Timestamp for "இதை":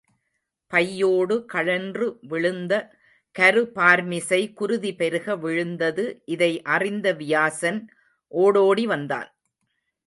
6.25-6.51